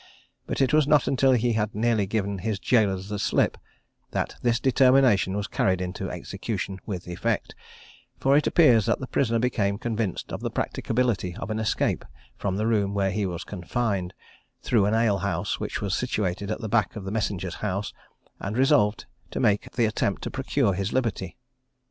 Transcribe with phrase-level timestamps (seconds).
[0.47, 3.55] But it was not until he had nearly given his jailers the slip,
[4.09, 7.53] that this determination was carried into execution with effect;
[8.19, 12.03] for it appears that the prisoner became convinced of the practicability of an escape
[12.35, 14.15] from the room where he was confined,
[14.63, 17.93] through an ale house, which was situated at the back of the messenger's house,
[18.39, 21.37] and resolved to make the attempt to procure his liberty.